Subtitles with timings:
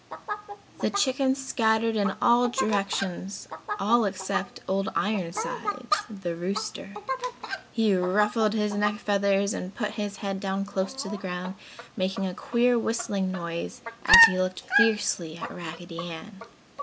[0.79, 3.47] The chickens scattered in all directions,
[3.79, 6.95] all except Old Ironsides, the rooster.
[7.71, 11.53] He ruffled his neck feathers and put his head down close to the ground,
[11.95, 16.41] making a queer whistling noise as he looked fiercely at Raggedy Ann.